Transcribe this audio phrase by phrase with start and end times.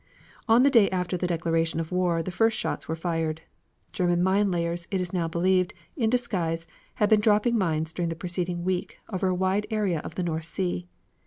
[0.49, 3.43] On the day after the declaration of war, the first shots were fired.
[3.91, 8.15] German mine layers, it is now believed, in disguise, had been dropping mines during the
[8.15, 10.87] preceding week over a wide area of the North Sea.